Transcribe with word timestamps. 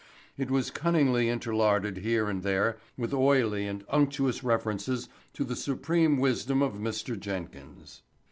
It 0.35 0.49
was 0.49 0.71
cunningly 0.71 1.29
interlarded 1.29 1.97
here 1.97 2.27
and 2.27 2.41
there 2.41 2.79
with 2.97 3.13
oily 3.13 3.67
and 3.67 3.85
unctuous 3.87 4.43
references 4.43 5.07
to 5.33 5.43
the 5.43 5.55
supreme 5.55 6.17
wisdom 6.17 6.63
of 6.63 6.73
Mr. 6.73 7.19
Jenkins. 7.19 8.01